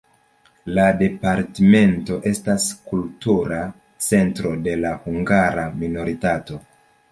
La 0.77 0.85
departemento 1.01 2.17
estas 2.31 2.65
kultura 2.93 3.61
centro 4.09 4.57
de 4.69 4.77
la 4.83 4.97
hungara 5.07 5.71
minoritato. 5.85 6.63